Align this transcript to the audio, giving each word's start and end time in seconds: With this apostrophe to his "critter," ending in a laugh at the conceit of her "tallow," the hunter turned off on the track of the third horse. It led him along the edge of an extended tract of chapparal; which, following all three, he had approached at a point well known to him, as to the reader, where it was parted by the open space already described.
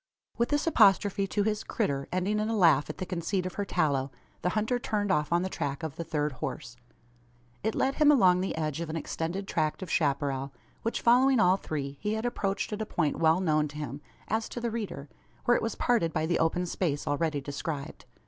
With 0.35 0.49
this 0.49 0.65
apostrophe 0.65 1.27
to 1.27 1.43
his 1.43 1.63
"critter," 1.63 2.07
ending 2.11 2.39
in 2.39 2.49
a 2.49 2.55
laugh 2.55 2.89
at 2.89 2.97
the 2.97 3.05
conceit 3.05 3.45
of 3.45 3.53
her 3.53 3.65
"tallow," 3.65 4.09
the 4.41 4.49
hunter 4.57 4.79
turned 4.79 5.11
off 5.11 5.31
on 5.31 5.43
the 5.43 5.47
track 5.49 5.83
of 5.83 5.95
the 5.95 6.03
third 6.03 6.31
horse. 6.31 6.75
It 7.61 7.75
led 7.75 7.93
him 7.93 8.09
along 8.11 8.41
the 8.41 8.55
edge 8.55 8.81
of 8.81 8.89
an 8.89 8.95
extended 8.95 9.47
tract 9.47 9.83
of 9.83 9.91
chapparal; 9.91 10.53
which, 10.81 11.01
following 11.01 11.39
all 11.39 11.55
three, 11.55 11.99
he 12.01 12.13
had 12.15 12.25
approached 12.25 12.73
at 12.73 12.81
a 12.81 12.85
point 12.87 13.17
well 13.19 13.39
known 13.39 13.67
to 13.67 13.77
him, 13.77 14.01
as 14.27 14.49
to 14.49 14.59
the 14.59 14.71
reader, 14.71 15.07
where 15.45 15.55
it 15.55 15.61
was 15.61 15.75
parted 15.75 16.11
by 16.11 16.25
the 16.25 16.39
open 16.39 16.65
space 16.65 17.05
already 17.05 17.39
described. 17.39 18.05